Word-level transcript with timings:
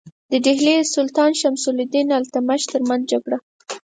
د 0.31 0.33
ډهلي 0.45 0.73
د 0.79 0.83
سلطان 0.95 1.31
شمس 1.41 1.63
الدین 1.71 2.07
التمش 2.19 2.61
ترمنځ 2.71 3.03
جګړه. 3.11 3.37